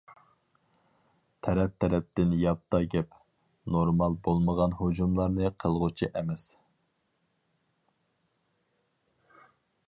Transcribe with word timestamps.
تەرەپ-تەرەپتىن 1.47 2.31
ياپتا 2.43 2.79
گەپ، 2.93 3.13
نورمال 3.75 4.17
بولمىغان 4.29 4.73
ھۇجۇملارنى 4.79 5.53
قىلغۇچى 5.65 6.11
ئەمەس. 6.15 6.47